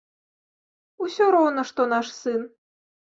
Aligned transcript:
Усё 1.07 1.27
роўна 1.35 1.61
што 1.73 1.85
наш 1.91 2.07
сын. 2.21 2.41